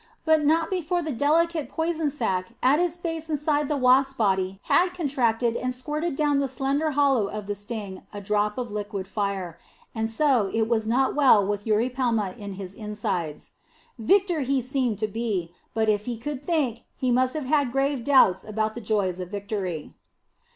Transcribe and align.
But 0.25 0.43
not 0.43 0.71
before 0.71 1.03
the 1.03 1.11
delicate 1.11 1.69
poison 1.69 2.09
sac 2.09 2.53
at 2.63 2.79
its 2.79 2.97
base 2.97 3.29
inside 3.29 3.69
the 3.69 3.77
wasp 3.77 4.17
body 4.17 4.59
had 4.63 4.95
contracted 4.95 5.55
and 5.55 5.75
squirted 5.75 6.15
down 6.15 6.39
the 6.39 6.47
slender 6.47 6.89
hollow 6.97 7.27
of 7.27 7.45
the 7.45 7.53
sting 7.53 8.01
a 8.11 8.19
drop 8.19 8.57
of 8.57 8.71
liquid 8.71 9.07
fire. 9.07 9.59
And 9.93 10.09
so 10.09 10.49
it 10.51 10.67
was 10.67 10.87
not 10.87 11.13
well 11.13 11.45
with 11.45 11.65
Eurypelma 11.67 12.35
in 12.35 12.53
his 12.53 12.73
insides. 12.73 13.51
Victor 13.99 14.39
he 14.39 14.59
seemed 14.59 14.97
to 14.97 15.07
be, 15.07 15.53
but 15.75 15.87
if 15.87 16.05
he 16.05 16.17
could 16.17 16.43
think, 16.43 16.81
he 16.97 17.11
must 17.11 17.35
have 17.35 17.45
had 17.45 17.71
grave 17.71 18.03
doubts 18.03 18.43
about 18.43 18.73
the 18.73 18.81
joys 18.81 19.19
of 19.19 19.29
victory. 19.29 19.93